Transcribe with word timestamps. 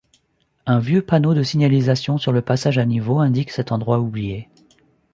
Un 0.65 0.79
vieux 0.79 1.03
panneau 1.03 1.35
de 1.35 1.43
signalisation 1.43 2.17
sur 2.17 2.31
le 2.31 2.41
passage 2.41 2.79
à 2.79 2.85
niveau 2.87 3.19
indique 3.19 3.51
cet 3.51 3.71
endroit 3.71 3.99
oublié. 3.99 4.49